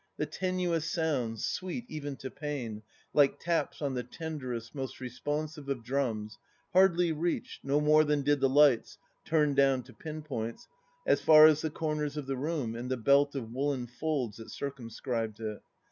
The 0.17 0.25
tenuous 0.25 0.89
sounds, 0.89 1.45
sweet 1.45 1.85
even 1.87 2.15
to 2.15 2.31
pain, 2.31 2.81
like 3.13 3.39
taps 3.39 3.83
on 3.83 3.93
the 3.93 4.01
tenderest, 4.01 4.73
most 4.73 4.99
responsive 4.99 5.69
of 5.69 5.83
drums, 5.83 6.39
hardly 6.73 7.11
reached, 7.11 7.63
no 7.63 7.79
more 7.79 8.03
than 8.03 8.23
did 8.23 8.39
the 8.39 8.49
lights, 8.49 8.97
turned 9.25 9.57
down 9.57 9.83
to 9.83 9.93
pin 9.93 10.23
points, 10.23 10.67
as 11.05 11.21
far 11.21 11.45
as 11.45 11.61
the 11.61 11.69
comers 11.69 12.17
of 12.17 12.25
the 12.25 12.35
room 12.35 12.73
and 12.75 12.89
the 12.89 12.97
belt 12.97 13.35
of 13.35 13.51
woollen 13.51 13.85
folds 13.85 14.37
that 14.37 14.49
circumscribed 14.49 15.39
it. 15.39 15.61